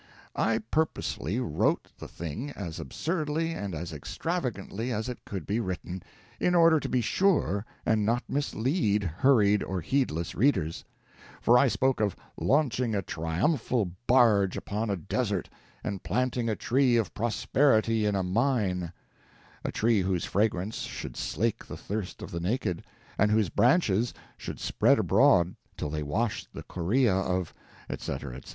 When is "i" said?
0.35-0.57, 11.55-11.67